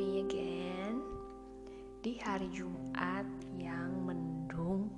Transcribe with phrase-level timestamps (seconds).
[0.00, 0.96] me again
[2.00, 3.28] di hari Jumat
[3.60, 4.88] yang mendung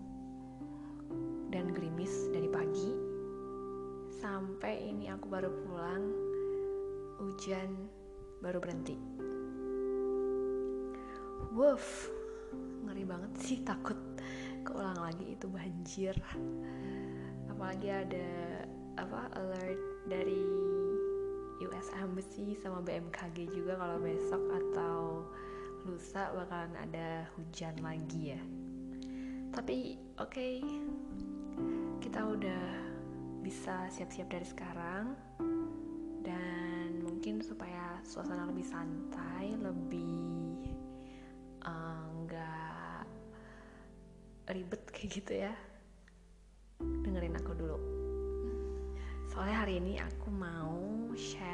[1.51, 2.95] dan gerimis dari pagi
[4.23, 6.07] sampai ini aku baru pulang
[7.19, 7.91] hujan
[8.47, 8.95] baru berhenti.
[11.51, 12.07] Wuff,
[12.87, 13.99] ngeri banget sih takut
[14.63, 16.15] keulang lagi itu banjir.
[17.51, 18.31] Apalagi ada
[19.03, 20.47] apa alert dari
[21.69, 25.23] US Embassy sama BMKG juga kalau besok atau
[25.87, 28.43] lusa bakalan ada hujan lagi ya.
[29.53, 30.31] Tapi oke.
[30.31, 30.55] Okay,
[32.03, 32.65] kita udah
[33.45, 35.15] bisa siap-siap dari sekarang.
[36.23, 40.15] Dan mungkin supaya suasana lebih santai lebih
[41.63, 43.07] enggak
[44.47, 45.55] uh, ribet kayak gitu ya.
[46.81, 47.79] Dengerin aku dulu.
[49.33, 50.77] Soalnya hari ini aku mau
[51.17, 51.52] share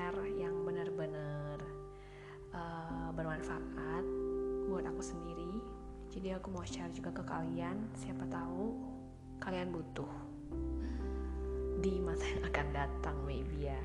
[3.19, 4.07] bermanfaat
[4.71, 5.51] buat aku sendiri.
[6.15, 7.91] Jadi aku mau share juga ke kalian.
[7.99, 8.79] Siapa tahu
[9.43, 10.07] kalian butuh
[11.83, 13.83] di masa yang akan datang maybe ya.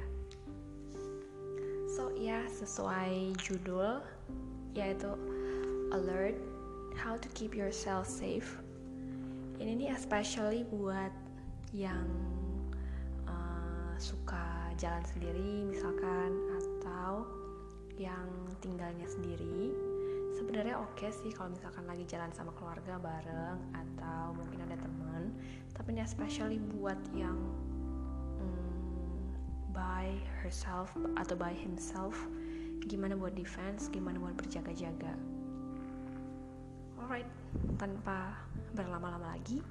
[1.90, 4.02] So ya sesuai judul
[4.78, 5.14] yaitu
[5.94, 6.38] alert
[6.94, 8.62] how to keep yourself safe.
[9.58, 11.14] Ini nih especially buat
[11.74, 12.06] yang
[13.30, 17.43] uh, suka jalan sendiri misalkan atau
[17.98, 18.28] yang
[18.62, 19.74] tinggalnya sendiri
[20.34, 25.30] sebenarnya oke okay sih kalau misalkan lagi jalan sama keluarga bareng atau mungkin ada teman
[25.78, 27.38] tapi ini especially buat yang
[28.42, 28.74] hmm,
[29.72, 30.10] by
[30.42, 30.90] herself
[31.22, 32.18] atau by himself
[32.84, 35.16] gimana buat defense gimana buat berjaga-jaga.
[37.00, 37.30] Alright
[37.80, 38.36] tanpa
[38.76, 39.64] berlama-lama lagi.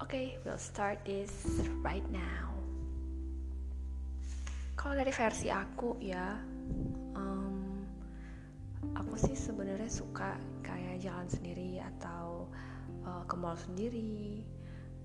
[0.00, 2.54] Oke okay, we'll start this right now.
[4.78, 6.40] Kalau dari versi aku ya
[9.20, 12.48] sih sebenarnya suka kayak jalan sendiri atau
[13.04, 14.40] uh, ke mall sendiri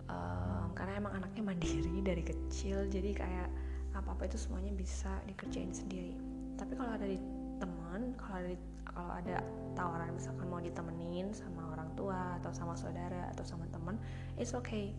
[0.07, 3.49] um, karena emang anaknya mandiri dari kecil jadi kayak
[3.95, 6.15] apa apa itu semuanya bisa dikerjain sendiri.
[6.55, 7.19] Tapi kalau ada di
[7.59, 9.35] teman kalau ada di, kalau ada
[9.75, 13.95] tawaran misalkan mau ditemenin sama orang tua atau sama saudara atau sama teman
[14.35, 14.91] it's okay.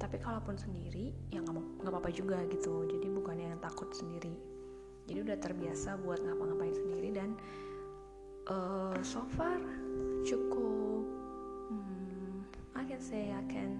[0.00, 2.88] Tapi kalaupun sendiri ya nggak apa-apa juga gitu.
[2.88, 4.32] Jadi bukannya yang takut sendiri.
[5.04, 7.36] Jadi udah terbiasa buat ngapa-ngapain sendiri dan
[8.50, 9.56] uh, so far
[10.26, 11.06] cukup
[11.70, 12.42] hmm,
[12.74, 13.72] I can say I can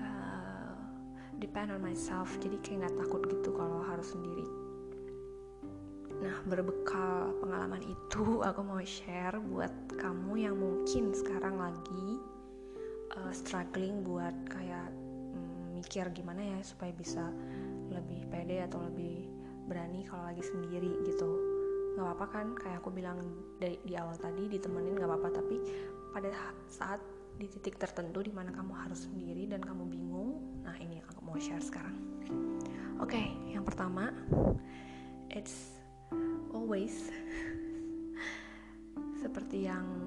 [0.00, 0.74] uh,
[1.38, 2.32] depend on myself.
[2.40, 4.46] Jadi kayak nggak takut gitu kalau harus sendiri.
[6.16, 12.08] Nah berbekal pengalaman itu aku mau share buat kamu yang mungkin sekarang lagi
[13.20, 14.88] uh, struggling buat kayak
[15.36, 17.30] um, mikir gimana ya supaya bisa
[17.92, 19.28] lebih pede atau lebih
[19.68, 21.55] berani kalau lagi sendiri gitu
[21.96, 23.16] nggak apa-apa kan kayak aku bilang
[23.56, 25.28] dari di awal tadi ditemenin nggak apa-apa.
[25.40, 25.56] Tapi
[26.12, 26.28] pada
[26.68, 27.00] saat
[27.36, 31.20] di titik tertentu di mana kamu harus sendiri dan kamu bingung nah ini yang aku
[31.24, 31.96] mau share sekarang.
[32.96, 34.12] Oke okay, yang pertama
[35.28, 35.76] it's
[36.56, 37.12] always
[39.22, 40.05] seperti yang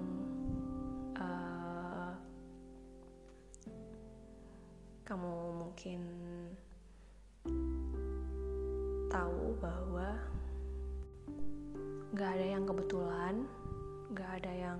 [14.40, 14.80] ada yang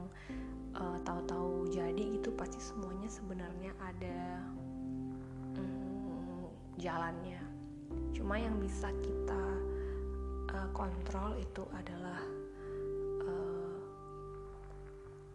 [0.80, 4.20] uh, tahu-tahu jadi gitu pasti semuanya sebenarnya ada
[5.59, 6.47] um,
[6.80, 7.44] jalannya.
[8.16, 9.44] Cuma yang bisa kita
[10.56, 12.24] uh, kontrol itu adalah
[13.28, 13.75] uh,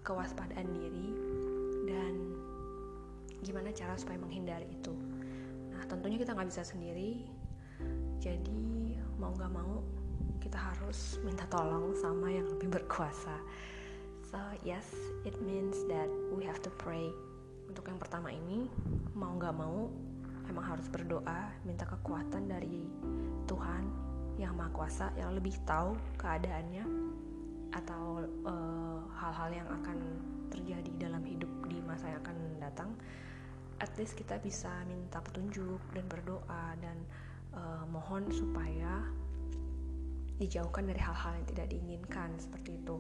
[0.01, 1.09] kewaspadaan diri
[1.85, 2.15] dan
[3.45, 4.97] gimana cara supaya menghindari itu.
[5.69, 7.29] Nah tentunya kita nggak bisa sendiri.
[8.25, 9.85] Jadi mau nggak mau
[10.41, 13.37] kita harus minta tolong sama yang lebih berkuasa.
[14.35, 14.83] So yes,
[15.23, 17.07] it means that we have to pray.
[17.71, 18.67] Untuk yang pertama ini,
[19.15, 19.87] mau nggak mau,
[20.51, 22.83] emang harus berdoa, minta kekuatan dari
[23.47, 23.87] Tuhan
[24.35, 26.83] yang Maha Kuasa yang lebih tahu keadaannya
[27.79, 30.03] atau eh, hal-hal uh, yang akan
[30.51, 32.91] terjadi dalam hidup di masa yang akan datang.
[33.79, 37.07] At least kita bisa minta petunjuk dan berdoa dan
[37.55, 38.99] uh, mohon supaya
[40.43, 42.99] dijauhkan dari hal-hal yang tidak diinginkan seperti itu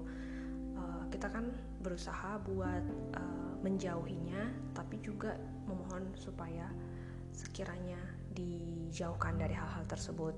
[1.15, 1.47] kita kan
[1.79, 2.83] berusaha buat
[3.15, 5.39] uh, menjauhinya tapi juga
[5.71, 6.67] memohon supaya
[7.31, 8.03] sekiranya
[8.35, 10.35] dijauhkan dari hal-hal tersebut.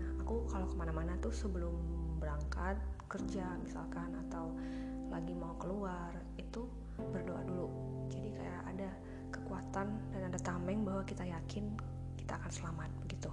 [0.00, 1.76] Nah aku kalau ke mana-mana tuh sebelum
[2.16, 2.80] berangkat
[3.12, 4.56] kerja misalkan atau
[5.12, 6.64] lagi mau keluar itu
[6.96, 7.68] berdoa dulu.
[8.08, 8.90] Jadi kayak ada
[9.28, 9.86] kekuatan
[10.16, 11.76] dan ada tameng bahwa kita yakin
[12.16, 13.28] kita akan selamat begitu.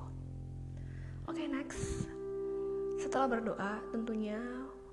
[1.31, 2.11] Oke okay, next.
[2.99, 4.39] Setelah berdoa tentunya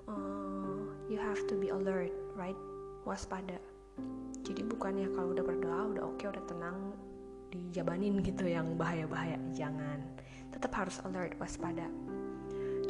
[0.07, 0.64] uh,
[1.09, 2.57] you have to be alert right?
[3.05, 3.61] Waspada.
[4.41, 6.77] Jadi bukannya kalau udah berdoa udah oke okay, udah tenang
[7.53, 9.37] dijabanin gitu yang bahaya-bahaya.
[9.53, 10.01] Jangan.
[10.49, 11.85] Tetap harus alert waspada.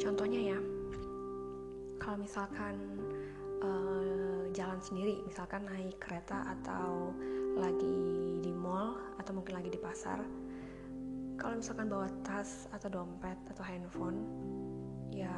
[0.00, 0.58] Contohnya ya
[2.00, 2.76] kalau misalkan
[3.64, 7.12] uh, jalan sendiri misalkan naik kereta atau
[7.56, 7.98] lagi
[8.44, 10.20] di mall atau mungkin lagi di pasar
[11.40, 14.20] kalau misalkan bawa tas atau dompet atau handphone
[15.12, 15.32] ya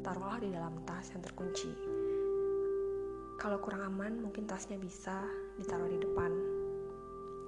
[0.00, 1.97] taruhlah di dalam tas yang terkunci
[3.38, 5.22] kalau kurang aman mungkin tasnya bisa
[5.54, 6.34] ditaruh di depan.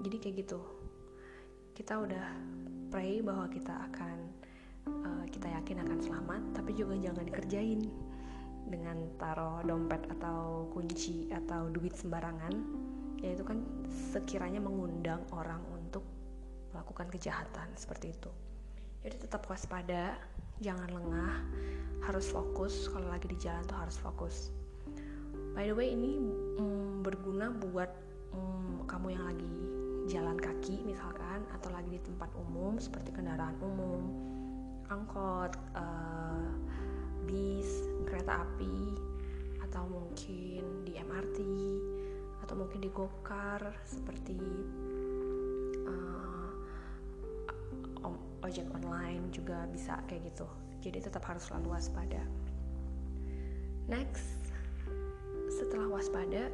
[0.07, 0.63] Jadi kayak gitu.
[1.75, 2.27] Kita udah
[2.95, 4.17] pray bahwa kita akan
[4.87, 7.91] uh, kita yakin akan selamat tapi juga jangan dikerjain
[8.71, 12.55] dengan taruh dompet atau kunci atau duit sembarangan.
[13.21, 13.59] Yaitu kan
[13.91, 16.07] sekiranya mengundang orang untuk
[16.71, 18.31] melakukan kejahatan seperti itu.
[19.03, 20.15] Jadi tetap waspada
[20.63, 21.35] jangan lengah
[22.07, 22.87] harus fokus.
[22.87, 24.60] Kalau lagi di jalan tuh harus fokus
[25.55, 26.19] by the way ini
[26.59, 27.91] mm, berguna buat
[28.35, 29.57] mm, kamu yang lagi
[30.11, 34.03] jalan kaki misalkan atau lagi di tempat umum seperti kendaraan umum
[34.91, 36.51] angkot uh,
[37.31, 38.99] bis kereta api
[39.63, 41.39] atau mungkin di MRT
[42.43, 44.35] atau mungkin di gokar seperti
[45.87, 46.51] uh,
[48.43, 50.49] ojek online juga bisa kayak gitu.
[50.81, 52.25] Jadi tetap harus selalu waspada.
[53.87, 54.40] Next
[55.71, 56.51] setelah waspada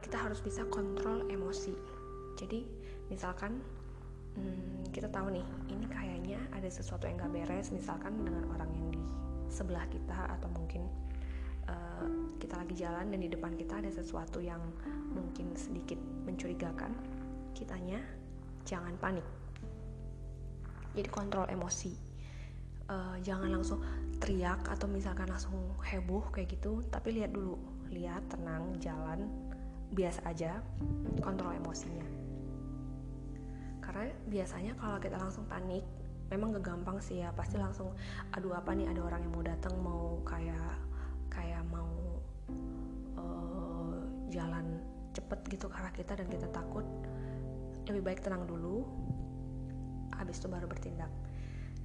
[0.00, 1.76] kita harus bisa kontrol emosi.
[2.40, 2.64] Jadi
[3.12, 3.60] misalkan
[4.40, 8.88] hmm, kita tahu nih ini kayaknya ada sesuatu yang gak beres misalkan dengan orang yang
[8.88, 9.02] di
[9.52, 10.88] sebelah kita atau mungkin
[11.68, 12.08] uh,
[12.40, 14.64] kita lagi jalan dan di depan kita ada sesuatu yang
[15.12, 16.96] mungkin sedikit mencurigakan
[17.52, 18.00] kitanya
[18.64, 19.26] jangan panik.
[20.96, 21.92] Jadi kontrol emosi.
[22.88, 23.84] Uh, jangan langsung
[24.22, 27.58] teriak atau misalkan langsung heboh kayak gitu tapi lihat dulu
[27.90, 29.26] lihat tenang jalan
[29.92, 30.62] biasa aja
[31.20, 32.06] kontrol emosinya.
[33.82, 35.84] Karena biasanya kalau kita langsung panik
[36.32, 37.92] memang gak gampang sih ya pasti langsung
[38.32, 40.80] aduh apa nih ada orang yang mau datang mau kayak
[41.28, 41.92] kayak mau
[43.20, 44.00] uh,
[44.32, 44.80] jalan
[45.12, 46.88] cepet gitu ke arah kita dan kita takut
[47.84, 48.88] lebih baik tenang dulu
[50.16, 51.12] habis itu baru bertindak.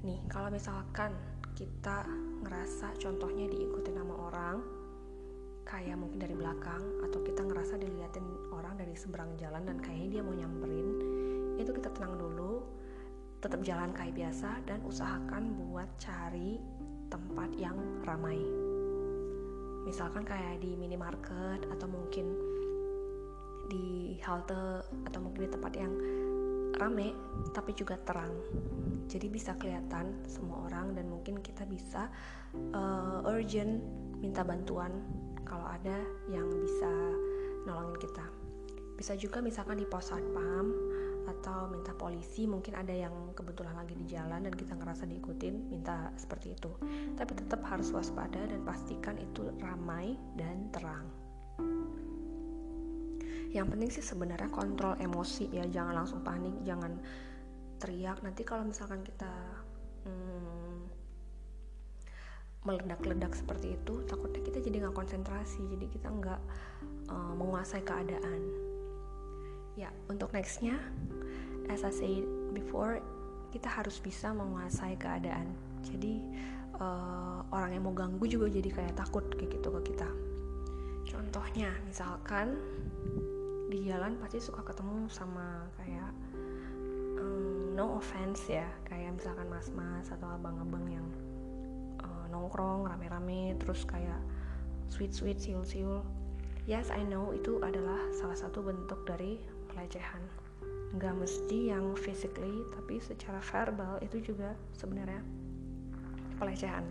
[0.08, 1.12] Nih kalau misalkan
[1.58, 2.06] kita
[2.46, 4.62] ngerasa contohnya diikuti nama orang
[5.66, 8.24] kayak mungkin dari belakang atau kita ngerasa diliatin
[8.54, 10.90] orang dari seberang jalan dan kayaknya dia mau nyamperin
[11.58, 12.62] itu kita tenang dulu
[13.42, 16.62] tetap jalan kayak biasa dan usahakan buat cari
[17.10, 18.38] tempat yang ramai.
[19.86, 22.38] Misalkan kayak di minimarket atau mungkin
[23.70, 25.94] di halte atau mungkin di tempat yang
[26.78, 27.14] rame
[27.52, 28.32] tapi juga terang.
[29.08, 32.12] Jadi bisa kelihatan semua orang dan mungkin kita bisa
[32.76, 33.82] uh, urgent
[34.20, 34.92] minta bantuan
[35.48, 35.98] kalau ada
[36.28, 36.92] yang bisa
[37.66, 38.26] nolongin kita.
[38.98, 40.74] Bisa juga misalkan di pos satpam
[41.28, 46.12] atau minta polisi mungkin ada yang kebetulan lagi di jalan dan kita ngerasa diikutin minta
[46.18, 46.72] seperti itu.
[47.16, 51.27] Tapi tetap harus waspada dan pastikan itu ramai dan terang
[53.52, 57.00] yang penting sih sebenarnya kontrol emosi ya jangan langsung panik jangan
[57.78, 58.20] teriak.
[58.26, 59.32] Nanti kalau misalkan kita
[60.04, 60.90] hmm,
[62.68, 66.42] meledak-ledak seperti itu takutnya kita jadi nggak konsentrasi jadi kita nggak
[67.08, 68.42] uh, menguasai keadaan.
[69.78, 70.76] Ya untuk nextnya
[71.70, 73.00] as I said before
[73.54, 75.48] kita harus bisa menguasai keadaan.
[75.86, 76.20] Jadi
[76.82, 80.10] uh, orang yang mau ganggu juga jadi kayak takut kayak gitu ke kita.
[81.08, 82.60] Contohnya misalkan
[83.68, 86.12] di jalan pasti suka ketemu sama kayak
[87.20, 91.08] um, no offense ya kayak misalkan mas-mas atau abang-abang yang
[92.00, 94.20] uh, nongkrong rame-rame terus kayak
[94.88, 96.00] sweet-sweet siul-siul.
[96.68, 99.40] Yes I know itu adalah salah satu bentuk dari
[99.72, 100.24] pelecehan.
[100.96, 105.20] Nggak mesti yang physically tapi secara verbal itu juga sebenarnya
[106.40, 106.88] pelecehan.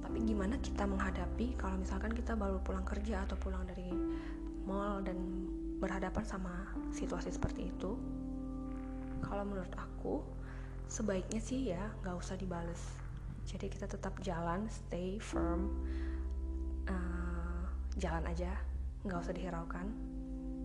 [0.00, 3.88] Tapi gimana kita menghadapi kalau misalkan kita baru pulang kerja atau pulang dari
[4.64, 5.16] mall dan
[5.78, 7.96] berhadapan sama situasi seperti itu
[9.24, 10.20] kalau menurut aku
[10.86, 12.80] sebaiknya sih ya nggak usah dibales.
[13.44, 15.68] Jadi kita tetap jalan stay firm
[16.88, 17.64] uh,
[17.96, 18.52] jalan aja
[19.04, 19.86] nggak usah dihiraukan.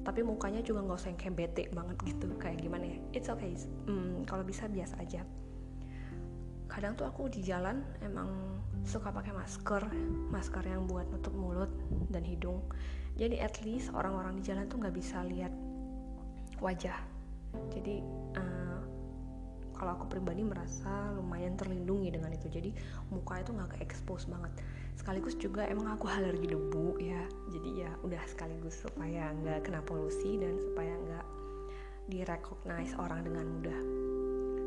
[0.04, 2.98] Tapi mukanya juga nggak usah yang kayak bete banget gitu kayak gimana ya?
[3.16, 3.56] It's okay.
[3.88, 5.24] Hmm, kalau bisa biasa aja.
[6.70, 8.30] Kadang tuh aku di jalan emang
[8.86, 9.84] suka pakai masker
[10.32, 11.68] masker yang buat nutup mulut
[12.08, 12.64] dan hidung
[13.20, 15.52] jadi at least orang-orang di jalan tuh nggak bisa lihat
[16.64, 16.96] wajah.
[17.76, 18.00] Jadi
[18.40, 18.80] uh,
[19.76, 22.48] kalau aku pribadi merasa lumayan terlindungi dengan itu.
[22.48, 22.72] Jadi
[23.12, 24.56] muka itu nggak ke expose banget.
[24.96, 27.20] Sekaligus juga emang aku alergi debu ya.
[27.52, 31.26] Jadi ya udah sekaligus supaya nggak kena polusi dan supaya nggak
[32.08, 33.82] direcognize orang dengan mudah.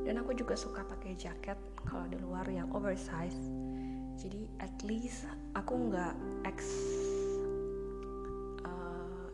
[0.05, 1.57] Dan aku juga suka pakai jaket
[1.89, 3.49] kalau di luar yang oversize.
[4.21, 5.25] Jadi at least
[5.57, 6.53] aku nggak uh,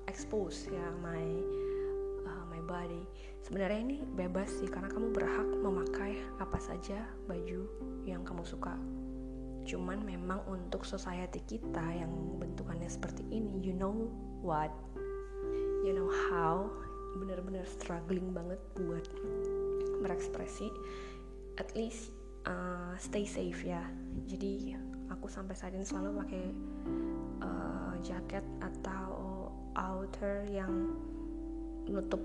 [0.08, 1.24] expose ya my
[2.24, 3.04] uh, my body.
[3.44, 7.68] Sebenarnya ini bebas sih karena kamu berhak memakai apa saja baju
[8.08, 8.74] yang kamu suka.
[9.68, 12.10] Cuman memang untuk society kita yang
[12.40, 14.08] bentukannya seperti ini you know
[14.40, 14.72] what?
[15.84, 16.72] You know how?
[17.20, 19.04] Bener-bener struggling banget buat
[20.00, 20.72] berekspresi.
[21.60, 22.16] At least
[22.48, 23.84] uh, stay safe ya.
[24.28, 24.76] Jadi
[25.08, 26.44] aku sampai saat ini selalu pakai
[27.42, 29.17] uh, jaket atau
[29.76, 30.94] outer yang
[31.88, 32.20] nutup.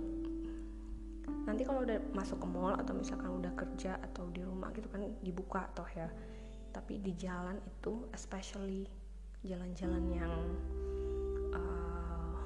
[1.43, 5.03] Nanti kalau udah masuk ke mall atau misalkan udah kerja atau di rumah gitu kan
[5.23, 6.07] dibuka toh ya.
[6.71, 8.87] Tapi di jalan itu especially
[9.43, 10.33] jalan-jalan yang
[11.51, 12.39] uh,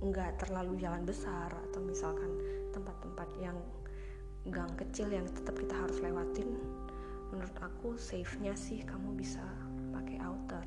[0.00, 2.30] nggak terlalu jalan besar atau misalkan
[2.72, 3.56] tempat-tempat yang
[4.48, 6.56] gang kecil yang tetap kita harus lewatin
[7.28, 9.44] menurut aku safe-nya sih kamu bisa
[9.92, 10.66] pakai outer.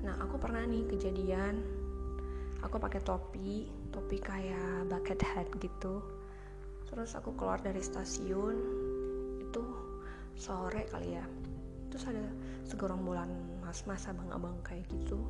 [0.00, 1.60] Nah aku pernah nih kejadian
[2.60, 6.04] aku pakai topi topi kayak bucket hat gitu.
[6.90, 8.56] Terus aku keluar dari stasiun
[9.40, 9.62] itu
[10.34, 11.24] sore kali ya.
[11.90, 12.24] Terus ada
[12.66, 13.30] segerombolan
[13.62, 15.22] mas-mas abang-abang kayak gitu.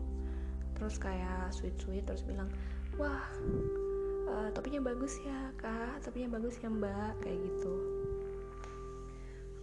[0.76, 2.48] Terus kayak sweet-sweet terus bilang
[2.96, 3.20] wah
[4.28, 6.00] uh, topinya bagus ya kak.
[6.00, 7.74] Topinya bagus ya mbak kayak gitu.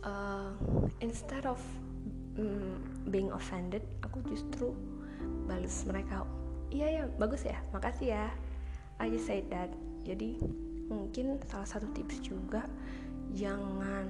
[0.06, 0.54] Uh,
[1.02, 1.60] instead of
[2.38, 4.72] um, being offended aku justru
[5.50, 6.24] balas mereka
[6.72, 7.58] iya ya bagus ya.
[7.72, 8.26] Makasih ya.
[8.98, 9.70] I just said that.
[10.08, 10.42] Jadi
[10.88, 12.64] mungkin salah satu tips juga
[13.36, 14.08] jangan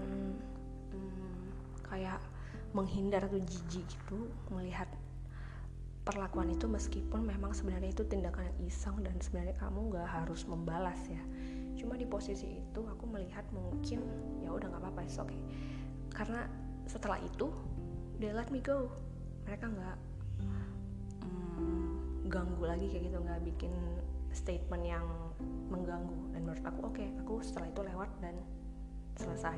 [0.94, 1.50] um,
[1.90, 2.22] kayak
[2.78, 4.86] menghindar atau jijik gitu melihat
[6.06, 11.00] perlakuan itu meskipun memang sebenarnya itu tindakan yang iseng dan sebenarnya kamu nggak harus membalas
[11.12, 11.20] ya.
[11.76, 14.00] Cuma di posisi itu aku melihat mungkin
[14.40, 15.42] ya udah nggak apa-apa oke okay.
[16.16, 16.48] Karena
[16.88, 17.52] setelah itu
[18.24, 18.88] they let me go.
[19.44, 19.98] Mereka nggak
[20.40, 21.67] mm,
[22.28, 23.74] ganggu lagi kayak gitu nggak bikin
[24.36, 25.06] statement yang
[25.72, 26.20] mengganggu.
[26.36, 28.36] Dan menurut aku oke okay, aku setelah itu lewat dan
[29.18, 29.58] selesai.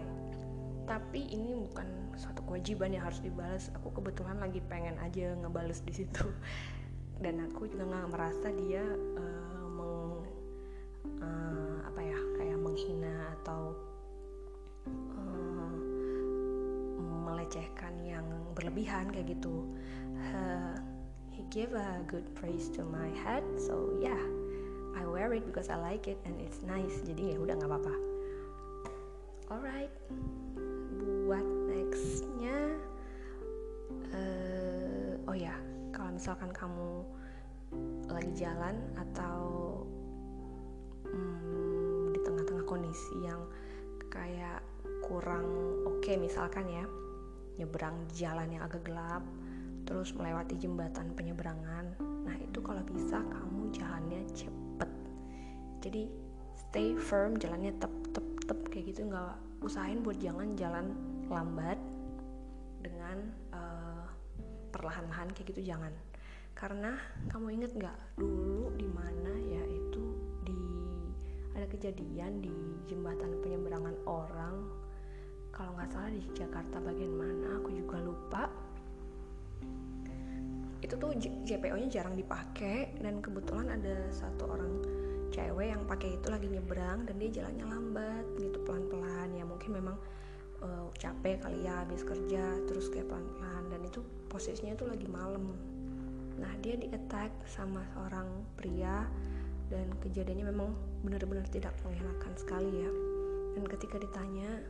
[0.88, 3.69] Tapi ini bukan suatu kewajiban yang harus dibalas.
[3.77, 6.25] Aku kebetulan lagi pengen aja ngebales di situ.
[7.23, 8.81] Dan aku juga nggak merasa dia
[9.19, 10.23] uh, meng
[11.19, 13.75] uh, apa ya kayak menghina atau
[15.19, 15.75] uh,
[17.27, 19.67] melecehkan yang berlebihan kayak gitu
[21.50, 23.44] he gave a good praise to my head.
[23.58, 24.22] So yeah
[24.94, 27.01] I wear it because I like it and it's nice.
[27.01, 27.96] Jadi ya udah nggak apa-apa.
[29.50, 29.94] Alright
[31.29, 32.58] buat nextnya
[34.18, 35.53] uh, oh ya
[35.94, 37.06] kalau misalkan kamu
[38.10, 39.38] lagi jalan atau
[41.06, 43.46] hmm, di tengah-tengah kondisi yang
[44.10, 44.65] kayak
[45.06, 45.46] kurang
[45.86, 46.86] oke okay, misalkan ya
[47.62, 49.22] nyebrang jalan yang agak gelap
[49.89, 51.98] terus melewati jembatan penyeberangan.
[51.98, 54.91] Nah itu kalau bisa kamu jalannya cepet.
[55.81, 56.03] Jadi
[56.53, 59.10] stay firm jalannya tep tep tep kayak gitu.
[59.10, 59.34] Nggak
[59.65, 60.93] usahain buat jangan jalan
[61.25, 61.81] lambat
[62.86, 64.05] dengan uh,
[64.69, 65.91] perlahan-lahan kayak gitu jangan.
[66.53, 66.93] Karena
[67.34, 70.05] kamu inget nggak dulu di mana ya itu
[70.46, 70.62] di
[71.58, 72.53] ada kejadian di
[72.86, 74.69] jembatan penyeberangan orang.
[75.50, 78.68] Kalau nggak salah di Jakarta bagian mana aku juga lupa
[80.89, 81.13] itu tuh
[81.46, 84.81] JPO-nya jarang dipakai dan kebetulan ada satu orang
[85.29, 89.29] cewek yang pakai itu lagi nyebrang dan dia jalannya lambat gitu pelan-pelan.
[89.38, 90.01] Ya mungkin memang
[90.65, 94.01] uh, capek kali ya habis kerja terus kayak pelan-pelan dan itu
[94.34, 95.53] posisinya itu lagi malam.
[96.41, 98.25] Nah dia di attack sama seorang
[98.58, 99.05] pria
[99.69, 100.74] dan kejadiannya memang
[101.05, 102.91] benar-benar tidak mengenakan sekali ya.
[103.53, 104.65] Dan ketika ditanya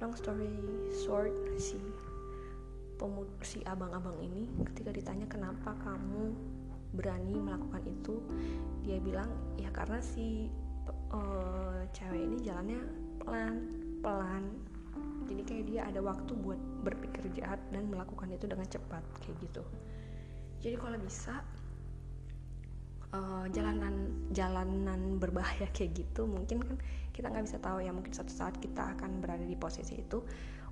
[0.00, 0.48] long story
[1.04, 1.76] short si
[2.98, 6.34] pemud si abang-abang ini ketika ditanya kenapa kamu
[6.92, 8.18] berani melakukan itu?
[8.82, 10.50] Dia bilang ya karena si
[11.14, 12.80] uh, cewek ini jalannya
[13.22, 13.56] pelan
[14.02, 14.44] pelan.
[15.30, 19.62] Jadi kayak dia ada waktu buat berpikir jahat dan melakukan itu dengan cepat kayak gitu.
[20.58, 21.44] Jadi kalau bisa
[23.12, 26.76] uh, jalanan jalanan berbahaya kayak gitu mungkin kan
[27.12, 30.22] kita nggak bisa tahu ya mungkin suatu saat kita akan berada di posisi itu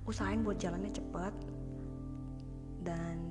[0.07, 1.33] usahain buat jalannya cepat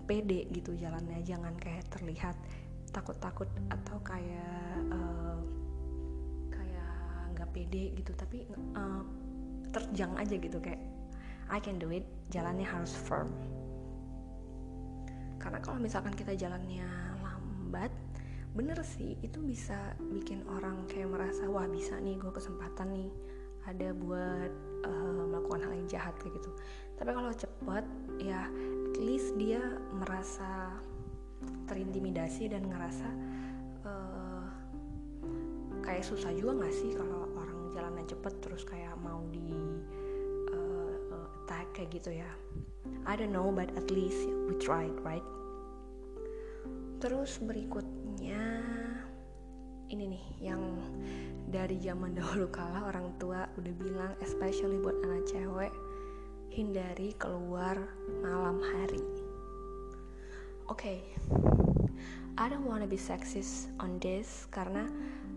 [0.06, 2.38] pede gitu jalannya jangan kayak terlihat
[2.94, 5.38] takut-takut atau kayak uh,
[6.48, 6.92] kayak
[7.36, 8.14] nggak pede gitu.
[8.14, 8.46] Tapi
[8.78, 9.02] uh,
[9.74, 10.80] terjang aja gitu kayak
[11.50, 12.06] I can do it.
[12.32, 13.30] Jalannya harus firm.
[15.36, 16.88] Karena kalau misalkan kita jalannya
[17.22, 17.92] lambat
[18.56, 23.12] bener sih itu bisa bikin orang kayak merasa wah bisa nih gue kesempatan nih
[23.68, 24.52] ada buat
[24.88, 26.50] uh, melakukan hal yang jahat kayak gitu.
[26.96, 27.84] Tapi kalau cepet
[28.24, 28.48] ya
[28.96, 29.60] at least dia
[29.92, 30.72] merasa
[31.68, 33.04] terintimidasi dan ngerasa
[33.84, 34.48] uh,
[35.84, 39.52] kayak susah juga gak sih kalau orang jalannya cepet terus kayak mau di
[40.48, 40.96] uh,
[41.44, 42.30] attack kayak gitu ya?
[43.04, 45.20] I don't know but at least we tried right?
[46.96, 48.64] Terus berikutnya
[49.92, 50.64] ini nih yang
[51.52, 55.76] dari zaman dahulu kala orang tua udah bilang especially buat anak cewek
[56.56, 57.76] hindari keluar
[58.24, 59.04] malam hari.
[60.72, 61.00] Oke okay.
[62.40, 64.88] I don't wanna be sexist on this karena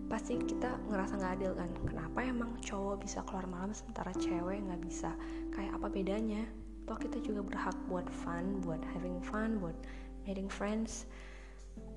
[0.07, 1.67] pasti kita ngerasa nggak adil kan.
[1.91, 5.11] Kenapa emang cowok bisa keluar malam sementara cewek nggak bisa?
[5.51, 6.47] Kayak apa bedanya?
[6.88, 9.75] Toh kita juga berhak buat fun buat having fun buat
[10.23, 11.03] meeting friends.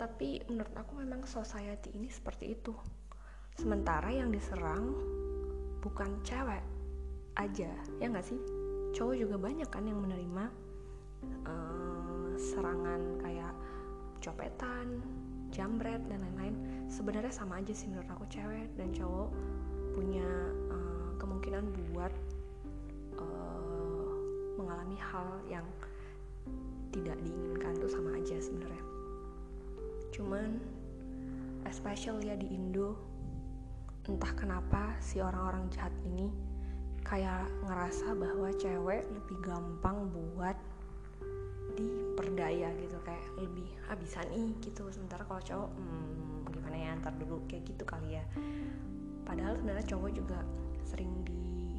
[0.02, 2.74] Tapi menurut aku memang society ini seperti itu.
[3.54, 4.98] Sementara yang diserang
[5.78, 6.66] bukan cewek
[7.38, 8.61] aja ya nggak sih
[8.92, 10.44] cowok juga banyak kan yang menerima
[11.48, 13.52] uh, serangan kayak
[14.20, 15.00] copetan
[15.52, 16.56] jambret dan lain-lain.
[16.88, 19.32] Sebenarnya sama aja sih menurut aku cewek dan cowok
[19.92, 20.28] punya
[20.72, 22.12] uh, kemungkinan buat
[23.20, 24.12] uh,
[24.56, 25.66] mengalami hal yang
[26.92, 28.84] tidak diinginkan tuh sama aja sebenarnya.
[30.12, 30.60] Cuman
[31.68, 32.96] especially ya di Indo
[34.08, 36.51] entah kenapa si orang-orang jahat ini
[37.12, 40.56] kayak ngerasa bahwa cewek lebih gampang buat
[41.76, 43.68] diperdaya gitu kayak lebih
[44.00, 48.24] bisa nih gitu sementara kalau cowok hmm, gimana ya ntar dulu kayak gitu kali ya.
[49.28, 50.40] Padahal sebenarnya cowok juga
[50.88, 51.76] sering di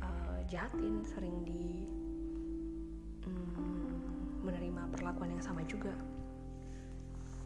[0.00, 1.84] uh, jahatin sering di
[3.28, 3.92] hmm,
[4.40, 5.92] menerima perlakuan yang sama juga.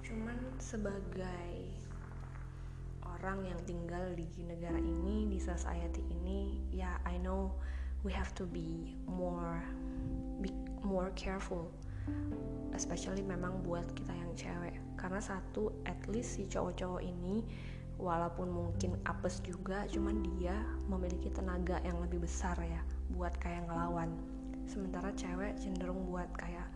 [0.07, 1.66] Cuman sebagai
[3.27, 7.51] orang yang tinggal di negara ini di society ini ya I know
[8.07, 9.67] we have to be more
[10.39, 10.55] be
[10.87, 11.67] more careful.
[12.71, 14.79] Especially memang buat kita yang cewek.
[14.95, 17.43] Karena satu at least si cowok-cowok ini
[17.99, 20.55] walaupun mungkin apes juga cuman dia
[20.87, 22.79] memiliki tenaga yang lebih besar ya
[23.11, 24.15] buat kayak ngelawan.
[24.71, 26.71] Sementara cewek cenderung buat kayak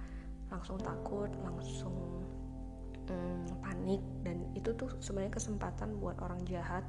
[0.50, 2.26] langsung takut langsung
[3.10, 4.02] hmm, panik.
[4.22, 6.86] Dan itu tuh sebenarnya kesempatan buat orang jahat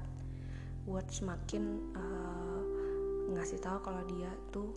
[0.81, 2.61] buat semakin uh,
[3.37, 4.73] ngasih tahu kalau dia tuh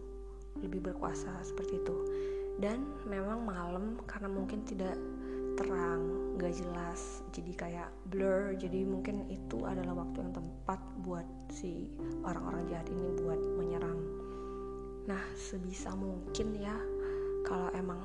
[0.60, 1.96] lebih berkuasa seperti itu.
[2.60, 4.94] Dan memang malam karena mungkin tidak
[5.54, 8.54] terang gak jelas jadi kayak blur.
[8.58, 11.90] Jadi mungkin itu adalah waktu yang tepat buat si
[12.26, 14.00] orang-orang jahat ini buat menyerang.
[15.10, 16.74] Nah sebisa mungkin ya
[17.44, 18.00] kalau emang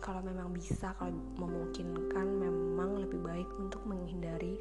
[0.00, 4.58] kalau memang bisa kalau memungkinkan memang lebih baik untuk menghindari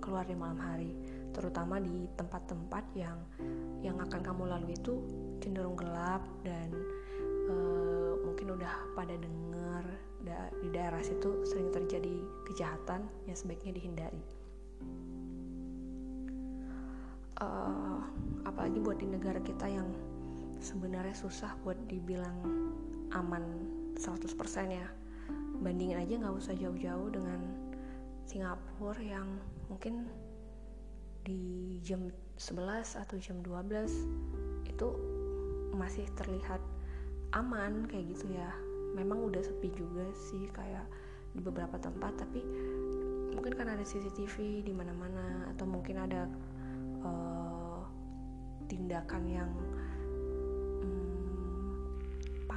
[0.00, 0.92] keluar di malam hari
[1.30, 3.18] terutama di tempat-tempat yang
[3.84, 4.98] yang akan kamu lalui itu
[5.38, 6.74] cenderung gelap dan
[7.46, 9.84] uh, mungkin udah pada dengar
[10.26, 14.22] da di daerah situ sering terjadi kejahatan yang sebaiknya dihindari.
[17.40, 18.04] Uh,
[18.44, 19.88] apalagi buat di negara kita yang
[20.60, 22.36] sebenarnya susah buat dibilang
[23.16, 23.44] aman
[24.00, 24.32] 100%
[24.72, 24.88] ya.
[25.60, 27.40] Bandingin aja nggak usah jauh-jauh dengan
[28.24, 29.28] Singapura yang
[29.68, 30.08] mungkin
[31.20, 32.08] di jam
[32.40, 34.88] 11 atau jam 12 itu
[35.76, 36.64] masih terlihat
[37.36, 38.48] aman kayak gitu ya.
[38.96, 40.88] Memang udah sepi juga sih kayak
[41.36, 42.42] di beberapa tempat tapi
[43.30, 46.26] mungkin karena ada CCTV di mana-mana atau mungkin ada
[47.06, 47.86] uh,
[48.66, 49.50] tindakan yang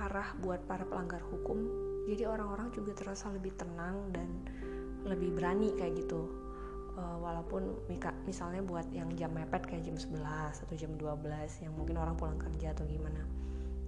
[0.03, 1.63] parah buat para pelanggar hukum.
[2.11, 4.27] Jadi orang-orang juga terasa lebih tenang dan
[5.07, 6.27] lebih berani kayak gitu.
[6.99, 7.71] Uh, walaupun
[8.27, 10.19] misalnya buat yang jam mepet kayak jam 11
[10.67, 13.23] atau jam 12 yang mungkin orang pulang kerja atau gimana.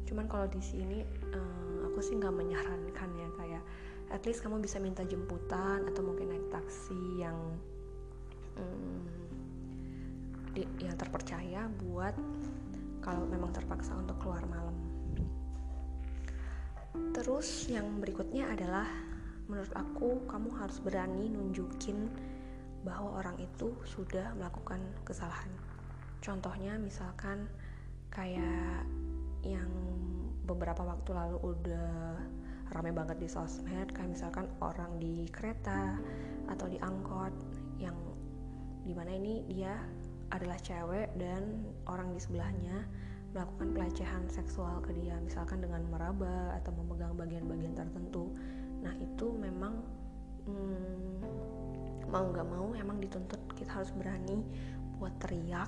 [0.08, 1.04] Cuman kalau di sini
[1.36, 3.64] um, aku sih nggak menyarankan ya kayak
[4.16, 7.38] at least kamu bisa minta jemputan atau mungkin naik taksi yang
[10.56, 12.16] di, yang terpercaya buat
[13.04, 14.85] kalau memang terpaksa untuk keluar malam
[17.16, 18.88] terus yang berikutnya adalah
[19.46, 22.10] menurut aku kamu harus berani nunjukin
[22.86, 25.50] bahwa orang itu sudah melakukan kesalahan.
[26.22, 27.50] Contohnya misalkan
[28.14, 28.86] kayak
[29.46, 29.70] yang
[30.46, 32.18] beberapa waktu lalu udah
[32.74, 35.98] rame banget di sosmed kayak misalkan orang di kereta
[36.50, 37.34] atau di angkot
[37.78, 37.94] yang
[38.86, 39.78] di mana ini dia
[40.34, 42.86] adalah cewek dan orang di sebelahnya
[43.36, 48.32] melakukan pelecehan seksual ke dia misalkan dengan meraba atau memegang bagian-bagian tertentu.
[48.80, 49.84] Nah itu memang
[50.48, 51.20] hmm,
[52.08, 54.40] mau nggak mau emang dituntut kita harus berani
[54.96, 55.68] buat teriak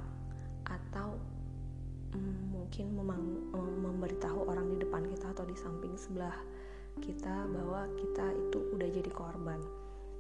[0.64, 1.20] atau
[2.16, 3.22] hmm, mungkin memang,
[3.84, 6.40] memberitahu orang di depan kita atau di samping sebelah
[7.04, 9.60] kita bahwa kita itu udah jadi korban.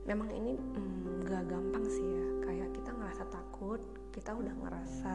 [0.03, 2.27] Memang ini hmm, gak gampang sih ya.
[2.43, 3.79] Kayak kita ngerasa takut
[4.11, 5.13] kita udah ngerasa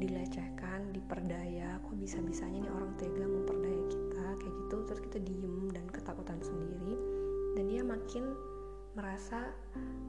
[0.00, 4.26] dilecehkan, diperdaya, kok bisa-bisanya nih orang tega memperdaya kita?
[4.40, 6.96] Kayak gitu, terus kita diem dan ketakutan sendiri,
[7.54, 8.24] dan dia makin
[8.98, 9.54] merasa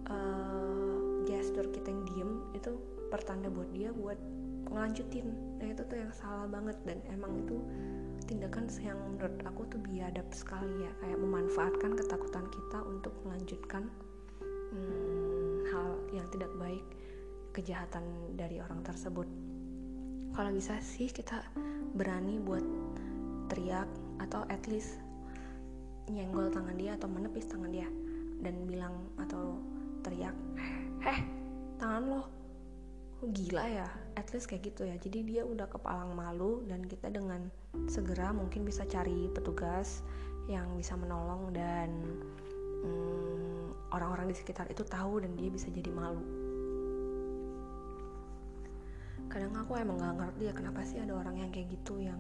[0.10, 2.72] uh, gestur kita yang diem itu
[3.14, 4.18] pertanda buat dia buat
[4.72, 5.28] ngelanjutin,
[5.60, 7.60] nah itu tuh yang salah banget dan emang itu
[8.26, 13.92] tindakan yang menurut aku tuh biadab sekali ya, kayak memanfaatkan ketakutan kita untuk melanjutkan
[14.72, 16.86] hmm, hal yang tidak baik
[17.52, 18.04] kejahatan
[18.40, 19.28] dari orang tersebut
[20.32, 21.44] kalau bisa sih kita
[21.96, 22.64] berani buat
[23.52, 23.88] teriak
[24.24, 25.00] atau at least
[26.08, 27.88] nyenggol tangan dia atau menepis tangan dia
[28.40, 29.60] dan bilang atau
[30.02, 30.34] teriak
[31.12, 31.20] eh
[31.78, 32.24] tangan lo.
[33.22, 33.86] Oh, gila ya?
[34.18, 34.98] At least kayak gitu ya.
[34.98, 37.54] Jadi dia udah kepalang malu dan kita dengan
[37.86, 40.02] segera mungkin bisa cari petugas
[40.50, 41.90] yang bisa menolong dan
[42.82, 46.41] hmm, orang-orang hmm, di sekitar itu tahu dan dia bisa jadi malu
[49.32, 52.20] kadang aku emang gak ngerti ya kenapa sih ada orang yang kayak gitu yang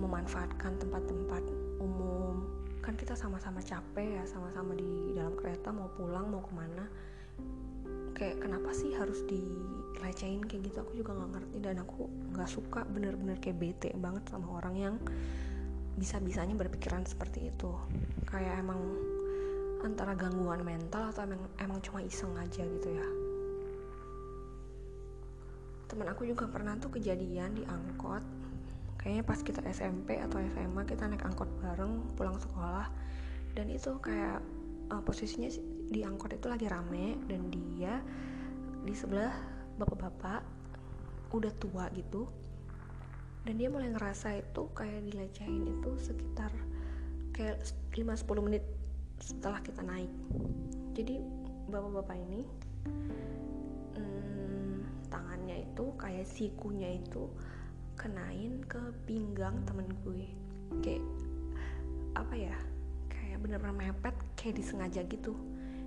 [0.00, 1.44] memanfaatkan tempat-tempat
[1.84, 2.48] umum.
[2.80, 6.88] Kan kita sama-sama capek ya sama-sama di dalam kereta mau pulang mau ke mana.
[8.16, 10.80] Kayak kenapa sih harus dilecehin kayak gitu?
[10.80, 14.94] Aku juga nggak ngerti dan aku nggak suka bener-bener kayak bete banget sama orang yang
[16.00, 17.70] bisa-bisanya berpikiran seperti itu.
[18.24, 18.80] Kayak emang
[19.84, 23.27] antara gangguan mental atau emang emang cuma iseng aja gitu ya
[25.88, 28.20] teman aku juga pernah tuh kejadian di angkot.
[29.00, 32.92] Kayaknya pas kita SMP atau SMA kita naik angkot bareng pulang sekolah.
[33.56, 34.44] Dan itu kayak
[34.92, 35.48] uh, posisinya
[35.88, 38.04] di angkot itu lagi rame dan dia
[38.84, 39.32] di sebelah
[39.80, 40.44] bapak-bapak
[41.32, 42.28] udah tua gitu.
[43.48, 46.52] Dan dia mulai ngerasa itu kayak dilecehin itu sekitar
[47.32, 47.64] kayak
[47.96, 48.64] 5-10 menit
[49.24, 50.12] setelah kita naik.
[50.92, 51.16] Jadi
[51.72, 52.44] bapak-bapak ini
[55.48, 57.24] tangannya itu kayak sikunya itu
[57.96, 60.28] kenain ke pinggang temen gue.
[60.84, 61.00] Kayak
[62.12, 62.56] apa ya
[63.08, 65.32] kayak bener-bener mepet kayak disengaja gitu.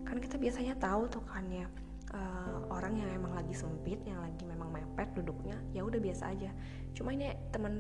[0.02, 1.70] Kan kita biasanya tahu tuh kan ya
[2.10, 6.50] uh, orang yang emang lagi sempit yang lagi memang mepet duduknya ya udah biasa aja.
[6.98, 7.78] Cuma ini temen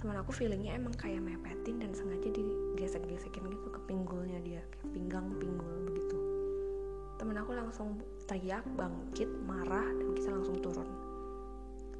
[0.00, 5.84] teman aku feelingnya emang kayak mepetin dan sengaja digesek-gesekin gitu ke pinggulnya dia pinggang pinggul
[5.84, 6.16] begitu.
[7.20, 10.88] Temen aku langsung teriak, bangkit, marah, dan kita langsung turun.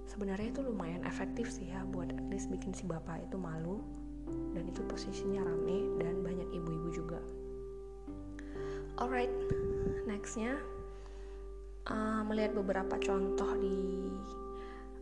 [0.06, 3.82] Sebenarnya itu lumayan efektif sih ya buat at least bikin si bapak itu malu
[4.54, 7.20] dan itu posisinya rame dan banyak ibu-ibu juga.
[8.96, 9.30] Alright,
[10.08, 10.56] nextnya
[11.90, 14.08] uh, melihat beberapa contoh di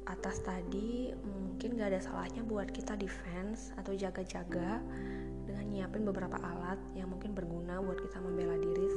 [0.05, 4.85] atas tadi mungkin gak ada salahnya buat kita defense atau jaga-jaga
[5.49, 8.89] dengan nyiapin beberapa alat yang mungkin berguna buat kita membela diri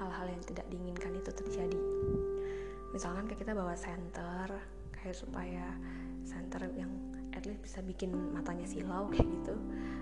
[0.00, 1.80] hal-hal yang tidak diinginkan itu terjadi.
[2.96, 4.48] Misalkan kayak kita bawa center
[4.96, 5.76] kayak supaya
[6.24, 6.90] center yang
[7.36, 9.54] at least bisa bikin matanya silau kayak gitu.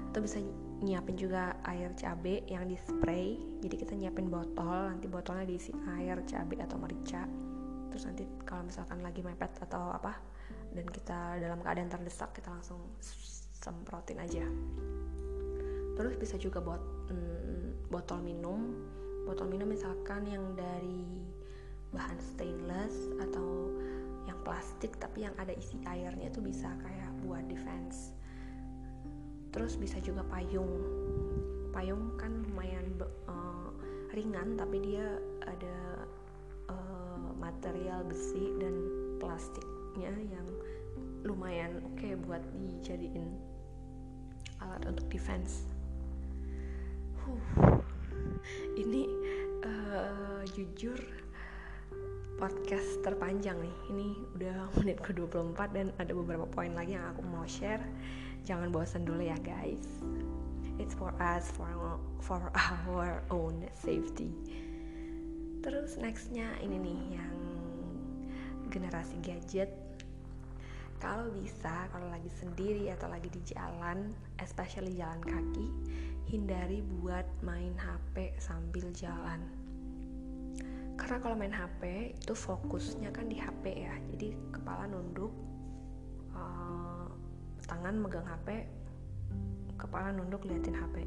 [0.08, 0.38] Atau bisa
[0.78, 6.22] nyiapin juga air cabe yang di spray jadi kita nyiapin botol nanti botolnya diisi air
[6.24, 7.26] cabe atau merica.
[7.90, 10.14] Terus nanti kalau misalkan lagi mepet atau apa
[10.72, 12.78] dan kita dalam keadaan terdesak kita langsung
[13.58, 14.46] semprotin aja.
[15.98, 18.78] Terus bisa juga bot mm, botol minum
[19.29, 21.05] botol minum misalkan yang dari
[21.93, 23.69] bahan stainless atau
[24.25, 28.17] yang plastik tapi yang ada isi airnya itu bisa kayak buat defense.
[29.53, 30.73] Terus bisa juga payung.
[31.77, 32.88] Payung kan lumayan
[33.29, 33.69] uh,
[34.17, 36.09] ringan tapi dia ada
[36.73, 38.73] uh, material besi dan
[39.21, 40.49] plastiknya yang
[41.29, 43.29] lumayan oke okay buat dijadiin
[44.64, 45.69] alat untuk defense.
[47.29, 47.88] Huh
[48.77, 49.09] ini
[49.64, 50.98] uh, jujur
[52.38, 53.77] podcast terpanjang nih.
[53.90, 57.83] Ini udah menit ke 24 dan ada beberapa poin lagi yang aku mau share.
[58.46, 59.83] Jangan bosan dulu ya guys.
[60.79, 64.31] It's for us for for our own safety.
[65.59, 67.35] Terus nextnya ini nih yang
[68.70, 69.88] generasi gadget
[70.98, 75.66] kalau bisa kalau lagi sendiri atau lagi di jalan especially jalan kaki
[76.28, 79.40] hindari buat main HP sambil jalan.
[80.98, 83.94] Karena kalau main HP itu fokusnya kan di HP ya.
[84.12, 85.30] Jadi kepala nunduk
[86.34, 87.06] uh,
[87.64, 88.66] tangan megang HP
[89.78, 91.06] kepala nunduk liatin HP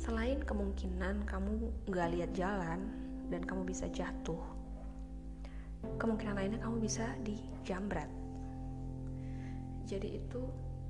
[0.00, 2.88] selain kemungkinan kamu nggak lihat jalan
[3.28, 4.40] dan kamu bisa jatuh
[6.00, 8.08] kemungkinan lainnya kamu bisa dijambret
[9.90, 10.42] jadi itu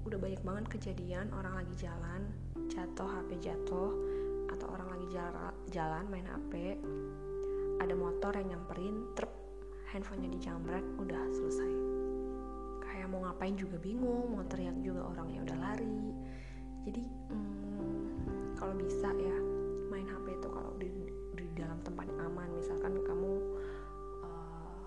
[0.05, 2.29] udah banyak banget kejadian orang lagi jalan
[2.69, 3.97] jatuh HP jatuh
[4.53, 5.07] atau orang lagi
[5.73, 6.77] jalan, main HP
[7.81, 9.33] ada motor yang nyamperin truk
[9.89, 11.73] handphonenya dijambret udah selesai.
[12.85, 16.13] Kayak mau ngapain juga bingung mau teriak juga orangnya udah lari.
[16.85, 18.05] Jadi hmm,
[18.61, 19.37] kalau bisa ya
[19.89, 20.91] main HP itu kalau di,
[21.41, 22.53] di dalam tempat yang aman.
[22.53, 23.33] Misalkan kamu
[24.27, 24.85] uh,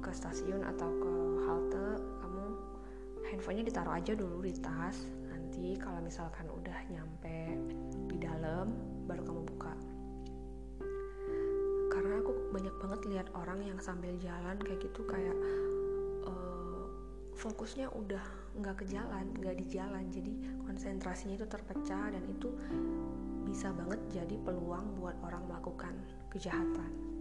[0.00, 1.23] ke stasiun atau ke
[3.30, 5.06] handphonenya ditaruh aja dulu di tas.
[5.28, 7.56] Nanti kalau misalkan udah nyampe
[8.10, 8.74] di dalam
[9.08, 9.74] baru kamu buka.
[11.92, 15.36] Karena aku banyak banget lihat orang yang sambil jalan kayak gitu kayak
[16.26, 16.84] uh,
[17.38, 18.24] fokusnya udah
[18.58, 20.04] nggak ke jalan nggak di jalan.
[20.10, 20.32] Jadi
[20.66, 22.50] konsentrasinya itu terpecah dan itu
[23.46, 25.94] bisa banget jadi peluang buat orang melakukan
[26.34, 27.14] kejahatan.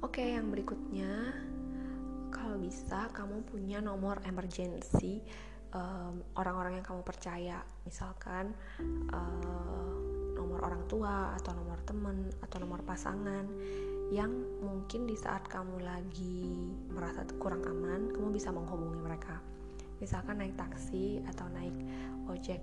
[0.00, 1.36] Oke yang berikutnya
[2.32, 5.22] kalau bisa kamu punya nomor emergency
[5.70, 7.58] orang orang-orang yang kamu percaya.
[7.86, 8.50] Misalkan
[9.14, 9.92] uh,
[10.34, 13.46] nomor orang tua atau nomor temen atau nomor pasangan
[14.10, 19.38] yang mungkin di saat kamu lagi merasa kurang aman kamu bisa menghubungi mereka.
[20.02, 21.76] Misalkan naik taksi atau naik
[22.26, 22.58] ojek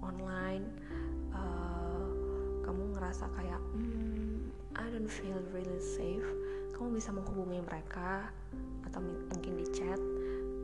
[0.00, 0.64] online
[1.36, 2.08] uh,
[2.64, 4.48] kamu ngerasa kayak hmm,
[4.80, 6.24] I don't feel really safe.
[6.72, 8.32] Kamu bisa menghubungi mereka
[8.90, 10.00] atau mungkin di chat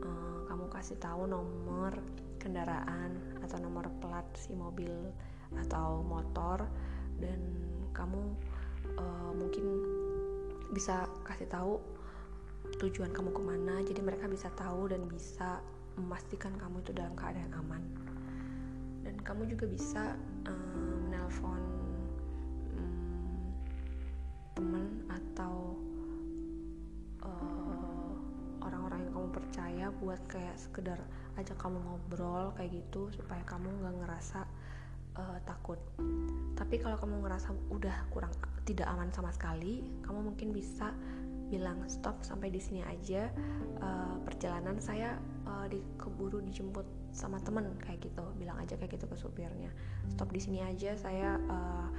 [0.03, 1.93] uh, kamu kasih tahu nomor
[2.39, 5.11] kendaraan atau nomor plat si mobil
[5.53, 6.65] atau motor
[7.21, 7.39] dan
[7.93, 8.33] kamu
[8.97, 9.65] uh, mungkin
[10.73, 11.77] bisa kasih tahu
[12.81, 15.61] tujuan kamu ke mana jadi mereka bisa tahu dan bisa
[15.97, 17.83] memastikan kamu itu dalam keadaan aman.
[19.03, 20.15] Dan kamu juga bisa
[20.47, 21.61] um, menelpon
[22.79, 23.51] um,
[24.57, 25.72] teman atau
[29.33, 31.01] percaya buat kayak sekedar
[31.41, 34.45] ajak kamu ngobrol kayak gitu supaya kamu nggak ngerasa
[35.17, 35.81] uh, takut.
[36.53, 38.29] Tapi kalau kamu ngerasa udah kurang
[38.63, 40.93] tidak aman sama sekali kamu mungkin bisa
[41.49, 43.33] bilang stop sampai di sini aja.
[43.83, 45.17] Uh, perjalanan saya
[45.49, 49.73] uh, di keburu dijemput sama temen kayak gitu bilang aja kayak gitu ke supirnya.
[50.13, 51.89] Stop di sini aja saya uh,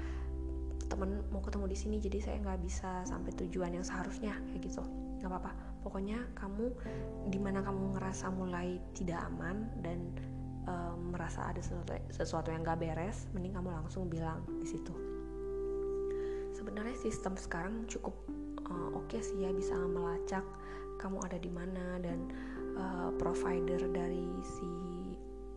[0.86, 4.82] temen mau ketemu di sini jadi saya nggak bisa sampai tujuan yang seharusnya kayak gitu.
[5.18, 6.72] Nggak apa-apa pokoknya kamu
[7.28, 10.00] di mana kamu ngerasa mulai tidak aman dan
[10.64, 14.94] um, merasa ada sesuatu, sesuatu yang gak beres, mending kamu langsung bilang di situ.
[16.56, 18.16] Sebenarnya sistem sekarang cukup
[18.66, 20.44] uh, oke okay sih ya bisa melacak
[20.96, 22.32] kamu ada di mana dan
[22.80, 24.70] uh, provider dari si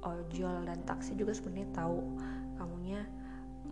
[0.03, 1.99] ojol dan taksi juga sebenarnya tahu
[2.59, 3.01] kamunya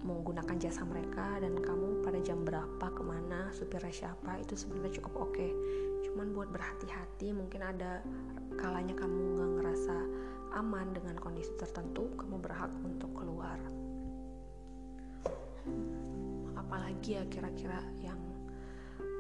[0.06, 5.28] menggunakan jasa mereka dan kamu pada jam berapa ke mana supirnya siapa itu sebenarnya cukup
[5.28, 5.52] oke okay.
[6.06, 8.06] cuman buat berhati-hati mungkin ada
[8.62, 9.98] kalanya kamu nggak ngerasa
[10.56, 13.60] aman dengan kondisi tertentu, kamu berhak untuk keluar.
[16.56, 18.20] Apalagi ya kira-kira yang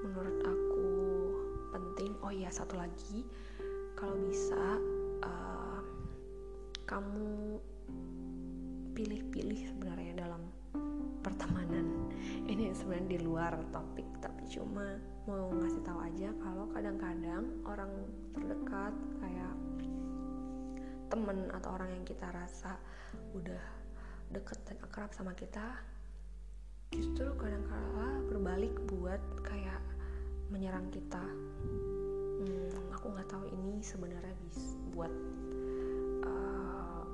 [0.07, 0.87] menurut aku
[1.75, 2.15] penting.
[2.23, 3.27] Oh iya satu lagi,
[3.99, 4.79] kalau bisa
[5.27, 5.83] uh,
[6.87, 7.59] kamu
[8.95, 10.44] pilih-pilih sebenarnya dalam
[11.25, 12.13] pertemanan.
[12.45, 17.89] Ini sebenarnya di luar topik, tapi cuma mau ngasih tahu aja kalau kadang-kadang orang
[18.38, 19.53] terdekat kayak
[21.09, 22.77] temen atau orang yang kita rasa
[23.33, 23.61] udah
[24.29, 25.81] deket dan akrab sama kita
[26.93, 29.81] justru kadang-kala berbalik buat kayak
[30.49, 31.21] menyerang kita
[32.41, 35.13] hmm, aku nggak tahu ini sebenarnya bis buat
[36.25, 37.05] uh,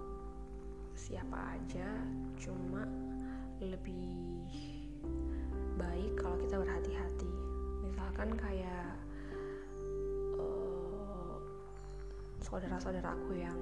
[0.96, 1.88] siapa aja
[2.40, 2.88] cuma
[3.70, 4.42] lebih
[5.78, 7.30] baik kalau kita berhati-hati.
[7.86, 8.98] Misalkan kayak
[10.42, 11.38] uh,
[12.42, 13.60] saudara-saudara aku yang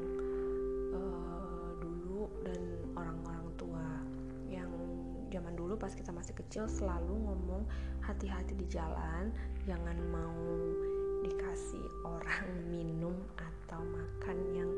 [0.96, 2.62] uh, dulu dan
[2.96, 3.88] orang-orang tua
[4.48, 4.72] yang
[5.30, 7.68] zaman dulu pas kita masih kecil selalu ngomong
[8.02, 9.30] hati-hati di jalan
[9.68, 10.40] jangan mau
[11.28, 14.72] dikasih orang minum atau makan yang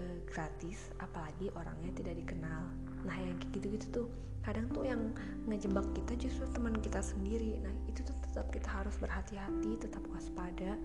[0.00, 2.66] uh, gratis apalagi orangnya tidak dikenal
[3.06, 4.06] nah yang gitu-gitu tuh
[4.46, 5.10] kadang tuh yang
[5.50, 7.58] ngejebak kita justru teman kita sendiri.
[7.58, 10.78] Nah itu tuh tetap kita harus berhati-hati tetap waspada.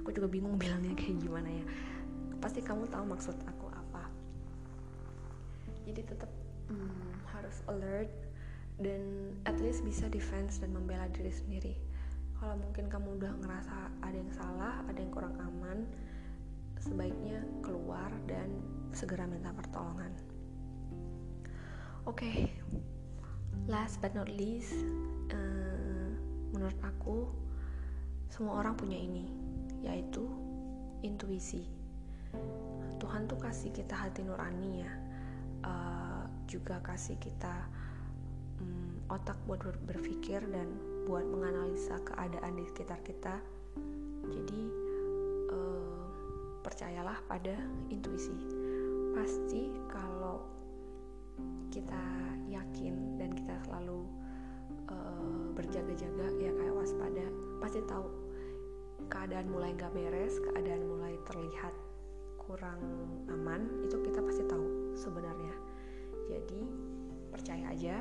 [0.00, 1.64] Aku juga bingung bilangnya kayak gimana ya.
[2.40, 4.08] Pasti kamu tahu maksud aku apa.
[5.84, 6.32] Jadi tetap
[6.72, 8.08] hmm, harus alert
[8.80, 11.76] dan at least bisa defense dan membela diri sendiri.
[12.40, 15.84] Kalau mungkin kamu udah ngerasa ada yang salah ada yang kurang aman
[16.80, 18.48] sebaiknya keluar dan
[18.92, 20.12] segera minta pertolongan
[22.06, 22.52] okay.
[23.64, 24.76] last but not least
[25.32, 26.10] uh,
[26.52, 27.28] menurut aku
[28.28, 29.30] semua orang punya ini
[29.84, 30.24] yaitu
[31.04, 31.64] intuisi.
[32.96, 34.92] Tuhan tuh kasih kita hati nurani ya.
[35.64, 37.52] Uh, juga kasih kita
[39.12, 40.68] otak buat berpikir dan
[41.04, 43.36] buat menganalisa keadaan di sekitar kita.
[44.32, 44.62] Jadi
[45.52, 46.04] uh,
[46.64, 47.52] percayalah pada
[47.92, 48.34] intuisi.
[49.12, 50.53] Pasti kalau
[51.74, 52.02] kita
[52.46, 54.06] yakin dan kita selalu
[54.86, 57.26] uh, berjaga-jaga ya kayak waspada
[57.58, 58.06] pasti tahu
[59.10, 61.74] keadaan mulai gak beres keadaan mulai terlihat
[62.38, 62.78] kurang
[63.26, 65.54] aman itu kita pasti tahu sebenarnya.
[66.30, 66.60] Jadi
[67.34, 67.98] percaya aja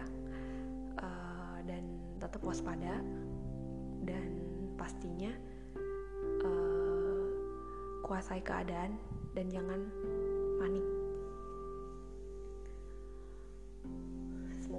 [1.63, 1.83] dan
[2.19, 2.99] tetap waspada
[4.03, 4.29] dan
[4.75, 5.31] pastinya
[6.43, 7.25] uh,
[8.03, 8.99] kuasai keadaan
[9.31, 9.79] dan jangan
[10.59, 10.85] panik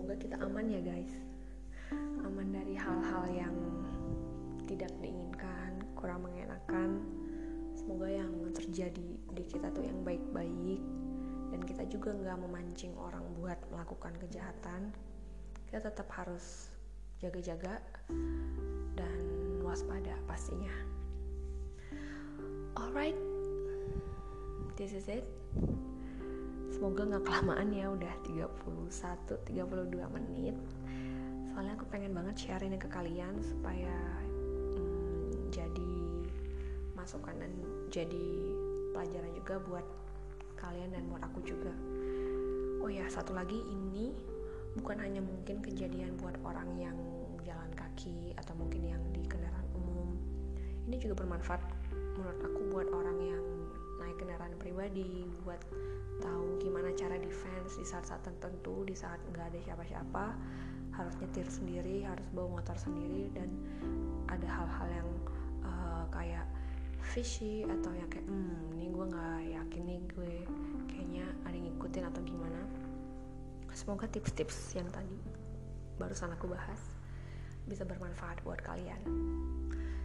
[0.05, 1.17] semoga kita aman ya guys.
[2.29, 3.57] Aman dari hal-hal yang
[4.69, 7.01] tidak diinginkan kurang mengenakan.
[7.73, 10.85] Semoga yang terjadi di kita tuh yang baik-baik.
[11.57, 14.93] Dan kita juga nggak memancing orang buat melakukan kejahatan.
[15.73, 16.69] Kita tetap harus
[17.25, 17.81] jaga-jaga
[19.01, 19.21] dan
[19.65, 20.85] waspada pastinya.
[22.77, 23.17] Alright.
[24.77, 25.25] This is it
[26.75, 28.91] semoga nggak kelamaan ya udah 31
[29.47, 30.59] 32 menit.
[31.55, 33.95] Soalnya aku pengen banget share ini ke kalian supaya
[34.75, 35.95] hmm, jadi
[36.99, 37.53] masukan dan
[37.95, 38.27] jadi
[38.91, 39.87] pelajaran juga buat
[40.59, 41.71] kalian dan buat aku juga.
[42.83, 44.11] Oh ya satu lagi ini
[44.75, 46.99] bukan hanya mungkin kejadian buat orang yang
[47.47, 50.19] jalan kaki atau mungkin yang di kendaraan umum
[50.91, 51.63] ini juga bermanfaat
[52.19, 53.04] menurut aku buat orang
[54.75, 55.63] pribadi buat
[56.19, 60.35] tahu gimana cara defense di saat-saat tertentu di saat nggak ada siapa-siapa
[60.99, 63.55] harus nyetir sendiri harus bawa motor sendiri dan
[64.27, 65.11] ada hal-hal yang
[65.63, 66.43] uh, kayak
[67.07, 70.35] fishy atau yang kayak hmm ini gue nggak yakin nih gue
[70.91, 72.61] kayaknya ada yang ngikutin atau gimana
[73.71, 75.19] Semoga tips-tips yang tadi
[76.03, 76.83] barusan aku bahas
[77.71, 79.03] bisa bermanfaat buat kalian.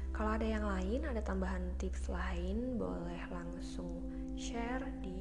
[0.10, 5.20] Kalau ada yang lain, ada tambahan tips lain, boleh langsung share di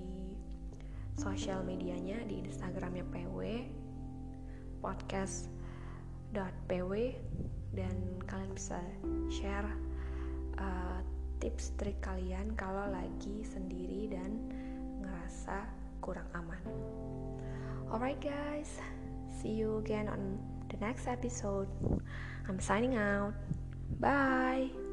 [1.19, 3.67] sosial medianya di Instagramnya PW
[4.79, 6.93] podcast.pw
[7.75, 7.95] dan
[8.31, 8.79] kalian bisa
[9.27, 9.67] share
[10.63, 11.03] uh,
[11.43, 14.39] tips trik kalian kalau lagi sendiri dan
[15.03, 15.67] ngerasa
[15.99, 16.63] kurang aman.
[17.91, 18.79] Alright, guys,
[19.43, 20.39] see you again on
[20.71, 21.67] the next episode.
[22.47, 23.35] I'm signing out.
[23.99, 24.88] Bye.